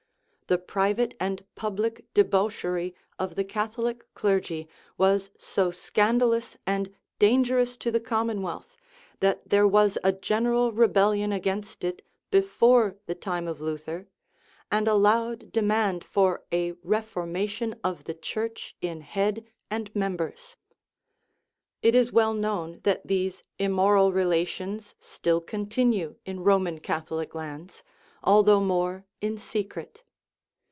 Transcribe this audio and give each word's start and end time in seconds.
The 0.47 0.57
private 0.57 1.15
and 1.17 1.45
public 1.55 2.07
debauchery 2.13 2.93
of 3.17 3.35
the 3.35 3.43
Catholic 3.45 4.05
clergy 4.13 4.67
was 4.97 5.29
so 5.39 5.71
scandalous 5.71 6.57
and 6.67 6.93
dangerous 7.19 7.77
to 7.77 7.89
the 7.89 8.01
com 8.01 8.27
monwealth 8.27 8.75
that 9.21 9.47
there 9.47 9.65
was 9.65 9.97
a 10.03 10.11
general 10.11 10.73
rebellion 10.73 11.31
against 11.31 11.85
it 11.85 12.01
before 12.31 12.97
the 13.05 13.15
time 13.15 13.47
of 13.47 13.61
Luther, 13.61 14.07
and 14.69 14.89
a 14.89 14.93
loud 14.93 15.53
demand 15.53 16.03
for 16.03 16.43
a" 16.51 16.71
reformation 16.93 17.73
of 17.81 18.03
the 18.03 18.13
church 18.13 18.75
in 18.81 18.99
head 18.99 19.45
and 19.69 19.89
members." 19.95 20.57
It 21.81 21.95
is 21.95 22.11
well 22.11 22.33
known 22.33 22.81
that 22.83 23.07
these 23.07 23.41
immoral 23.57 24.11
relations 24.11 24.95
still 24.99 25.39
con 25.39 25.67
tinue 25.67 26.17
in 26.25 26.41
Roman 26.43 26.81
Catholic 26.81 27.33
lands, 27.33 27.83
although 28.21 28.59
more 28.59 29.05
in 29.21 29.37
secret. 29.37 30.03